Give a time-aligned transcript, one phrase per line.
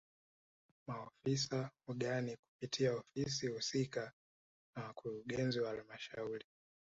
[0.87, 4.11] Maofisa ugani kupitia ofisi husika
[4.75, 6.45] na wakurugenzi wa halmashauri